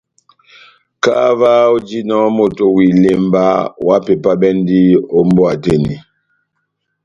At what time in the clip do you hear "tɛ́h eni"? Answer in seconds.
5.63-5.95